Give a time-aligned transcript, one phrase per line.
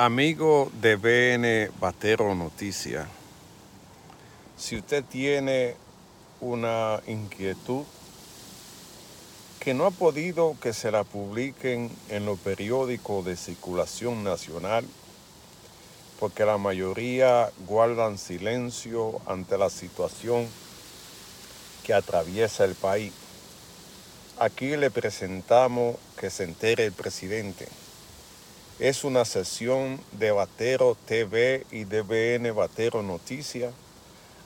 [0.00, 3.08] Amigo de BN Batero Noticias,
[4.56, 5.74] si usted tiene
[6.40, 7.82] una inquietud
[9.58, 14.84] que no ha podido que se la publiquen en los periódicos de circulación nacional,
[16.20, 20.46] porque la mayoría guardan silencio ante la situación
[21.82, 23.12] que atraviesa el país.
[24.38, 27.66] Aquí le presentamos que se entere el presidente
[28.78, 33.74] es una sesión de Batero TV y DBN Batero Noticias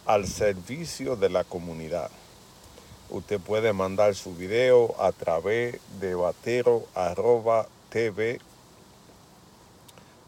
[0.07, 2.11] al servicio de la comunidad.
[3.11, 8.41] Usted puede mandar su video a través de batero arroba tv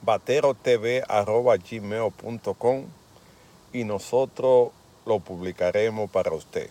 [0.02, 2.84] batero tv arroba gmail.com
[3.72, 4.68] y nosotros
[5.06, 6.68] lo publicaremos para usted.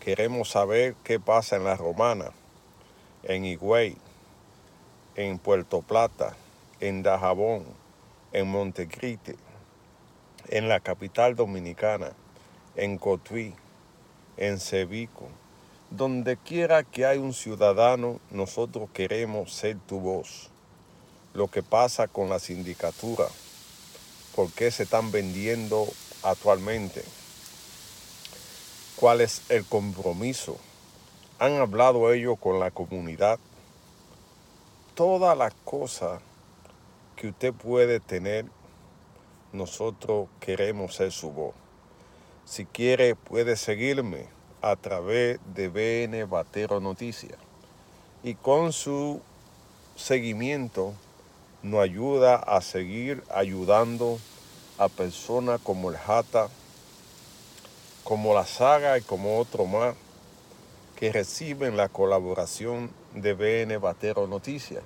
[0.00, 2.32] Queremos saber qué pasa en la Romana,
[3.22, 3.96] en Higüey,
[5.18, 6.36] en Puerto Plata,
[6.78, 7.64] en Dajabón,
[8.32, 9.34] en Montecrite,
[10.46, 12.12] en la capital dominicana,
[12.76, 13.52] en Cotuí,
[14.36, 15.28] en Cevico.
[15.90, 20.50] Donde quiera que hay un ciudadano, nosotros queremos ser tu voz.
[21.34, 23.26] Lo que pasa con la sindicatura,
[24.36, 25.84] por qué se están vendiendo
[26.22, 27.02] actualmente,
[28.94, 30.58] cuál es el compromiso.
[31.40, 33.40] Han hablado ellos con la comunidad
[34.98, 36.20] todas las cosas
[37.14, 38.46] que usted puede tener,
[39.52, 41.54] nosotros queremos ser su voz.
[42.44, 44.26] Si quiere, puede seguirme
[44.60, 47.38] a través de BN Batero Noticias.
[48.24, 49.20] Y con su
[49.94, 50.94] seguimiento
[51.62, 54.18] nos ayuda a seguir ayudando
[54.78, 56.48] a personas como el Jata,
[58.02, 59.94] como la Saga y como otro más
[60.98, 64.82] que reciben la colaboración de BN Batero Noticias.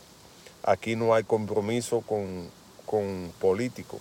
[0.62, 2.50] Aquí no hay compromiso con,
[2.86, 4.00] con políticos,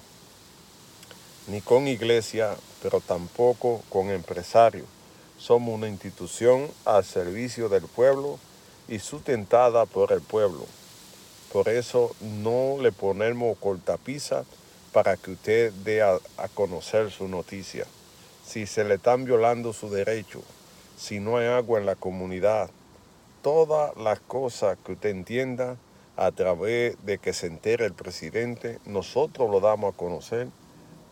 [1.48, 4.86] ni con iglesia, pero tampoco con empresarios.
[5.38, 8.38] Somos una institución al servicio del pueblo
[8.86, 10.66] y sustentada por el pueblo.
[11.54, 14.44] Por eso no le ponemos cortapisa
[14.92, 16.18] para que usted dé a,
[16.52, 17.86] conocer su noticia.
[18.44, 20.42] Si se le están violando su derecho,
[20.96, 22.70] si no hay agua en la comunidad,
[23.40, 25.76] todas las cosas que usted entienda
[26.16, 30.48] a través de que se entere el presidente, nosotros lo damos a conocer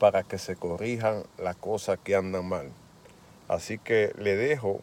[0.01, 2.73] para que se corrijan las cosas que andan mal.
[3.47, 4.81] Así que le dejo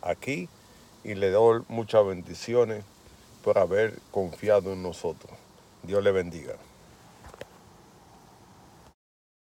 [0.00, 0.48] aquí
[1.02, 2.84] y le doy muchas bendiciones
[3.42, 5.32] por haber confiado en nosotros.
[5.82, 6.54] Dios le bendiga.